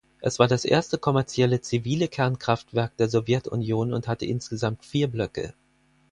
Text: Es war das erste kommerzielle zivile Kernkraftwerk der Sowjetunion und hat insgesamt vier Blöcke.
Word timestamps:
Es 0.19 0.39
war 0.39 0.47
das 0.47 0.65
erste 0.65 0.97
kommerzielle 0.97 1.61
zivile 1.61 2.07
Kernkraftwerk 2.07 2.97
der 2.97 3.07
Sowjetunion 3.07 3.93
und 3.93 4.07
hat 4.07 4.23
insgesamt 4.23 4.83
vier 4.83 5.07
Blöcke. 5.07 5.53